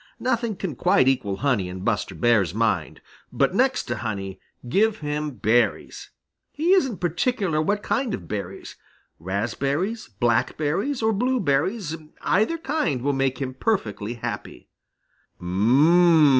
Nothing 0.19 0.55
can 0.55 0.75
quite 0.75 1.07
equal 1.07 1.35
honey 1.45 1.69
in 1.69 1.81
Buster's 1.81 2.55
mind. 2.55 3.01
But 3.31 3.53
next 3.53 3.83
to 3.83 3.97
honey 3.97 4.39
give 4.67 4.97
him 5.01 5.29
berries. 5.29 6.09
He 6.51 6.71
isn't 6.73 6.97
particular 6.97 7.61
what 7.61 7.83
kind 7.83 8.15
of 8.15 8.27
berries. 8.27 8.77
Raspberries, 9.19 10.07
blackberries, 10.19 11.03
or 11.03 11.13
blueberries, 11.13 11.95
either 12.23 12.57
kind, 12.57 13.03
will 13.03 13.13
make 13.13 13.39
him 13.39 13.53
perfectly 13.53 14.15
happy. 14.15 14.69